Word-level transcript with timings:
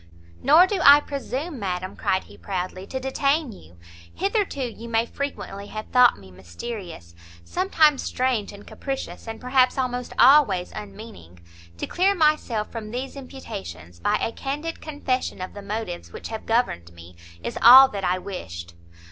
"Nor 0.41 0.65
do 0.65 0.79
I 0.83 0.99
presume, 0.99 1.59
madam," 1.59 1.95
cried 1.95 2.23
he 2.23 2.35
proudly, 2.35 2.87
"to 2.87 2.99
detain 2.99 3.51
you; 3.51 3.77
hitherto 4.11 4.63
you 4.63 4.89
may 4.89 5.05
frequently 5.05 5.67
have 5.67 5.89
thought 5.89 6.17
me 6.17 6.31
mysterious, 6.31 7.13
sometimes 7.43 8.01
strange 8.01 8.51
and 8.51 8.65
capricious, 8.65 9.27
and 9.27 9.39
perhaps 9.39 9.77
almost 9.77 10.11
always, 10.17 10.71
unmeaning; 10.71 11.41
to 11.77 11.85
clear 11.85 12.15
myself 12.15 12.71
from 12.71 12.89
these 12.89 13.15
imputations, 13.15 13.99
by 13.99 14.15
a 14.15 14.31
candid 14.31 14.81
confession 14.81 15.39
of 15.39 15.53
the 15.53 15.61
motives 15.61 16.11
which 16.11 16.29
have 16.29 16.47
governed 16.47 16.91
me, 16.93 17.15
is 17.43 17.59
all 17.61 17.87
that 17.89 18.03
I 18.03 18.17
wished. 18.17 18.73